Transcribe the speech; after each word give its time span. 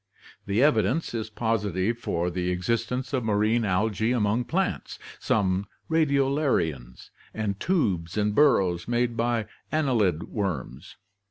The 0.47 0.63
evidence 0.63 1.13
is 1.13 1.29
positive 1.29 1.95
for 1.99 2.31
the 2.31 2.49
existence 2.49 3.13
of 3.13 3.23
marine 3.23 3.63
algae 3.63 4.13
among 4.13 4.45
plants, 4.45 4.97
some 5.19 5.67
radio 5.89 6.27
larians, 6.27 7.11
and 7.35 7.59
tubes 7.59 8.17
and 8.17 8.33
burrows 8.33 8.87
made 8.87 9.15
by 9.15 9.45
annelid 9.71 10.23
worms. 10.23 10.95